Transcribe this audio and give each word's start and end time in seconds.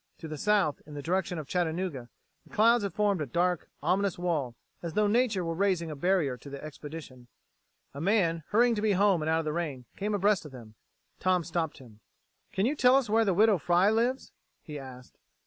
To 0.17 0.27
the 0.27 0.35
south, 0.39 0.81
in 0.87 0.95
the 0.95 1.03
direction 1.03 1.37
of 1.37 1.47
Chattanooga, 1.47 2.09
the 2.47 2.55
clouds 2.55 2.83
had 2.83 2.91
formed 2.91 3.21
a 3.21 3.27
dark, 3.27 3.69
ominous 3.83 4.17
wall, 4.17 4.55
as 4.81 4.93
though 4.93 5.05
nature 5.05 5.45
were 5.45 5.53
raising 5.53 5.91
a 5.91 5.95
barrier 5.95 6.37
to 6.37 6.49
the 6.49 6.63
expedition. 6.63 7.27
A 7.93 8.01
man, 8.01 8.41
hurrying 8.47 8.73
to 8.73 8.81
be 8.81 8.93
home 8.93 9.21
and 9.21 9.29
out 9.29 9.37
of 9.37 9.45
the 9.45 9.53
rain, 9.53 9.85
came 9.95 10.15
abreast 10.15 10.43
of 10.43 10.51
them. 10.51 10.73
Tom 11.19 11.43
stopped 11.43 11.77
him. 11.77 11.99
"Can 12.51 12.65
you 12.65 12.75
tell 12.75 12.95
us 12.95 13.11
where 13.11 13.23
the 13.25 13.35
Widow 13.35 13.59
Fry 13.59 13.91
lives?" 13.91 14.31
he 14.63 14.79
asked. 14.79 15.19